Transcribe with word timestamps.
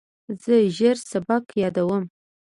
زه 0.43 0.55
ژر 0.77 0.97
سبق 1.11 1.43
یادوم. 1.61 2.03